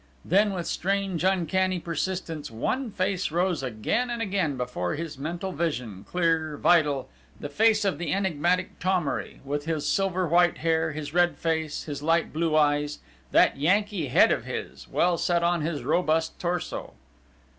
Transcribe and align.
Then 0.25 0.51
with 0.53 0.65
strange, 0.65 1.23
uncanny 1.23 1.79
persistence, 1.79 2.49
one 2.49 2.89
face 2.89 3.29
rose 3.29 3.61
again 3.61 4.09
and 4.09 4.19
again 4.19 4.57
before 4.57 4.95
his 4.95 5.19
mental 5.19 5.51
vision, 5.51 6.03
clear, 6.09 6.57
vital 6.57 7.07
the 7.39 7.49
face 7.49 7.85
of 7.85 7.99
the 7.99 8.11
enigmatic 8.11 8.79
Thomery, 8.79 9.41
with 9.45 9.65
his 9.65 9.87
silver 9.87 10.27
white 10.27 10.57
hair, 10.57 10.91
his 10.93 11.13
red 11.13 11.37
face, 11.37 11.83
his 11.83 12.01
light 12.01 12.33
blue 12.33 12.55
eyes, 12.57 12.97
that 13.29 13.57
Yankee 13.57 14.07
head 14.07 14.31
of 14.31 14.43
his, 14.43 14.87
well 14.87 15.19
set 15.19 15.43
on 15.43 15.61
his 15.61 15.83
robust 15.83 16.39
torso.... 16.39 16.95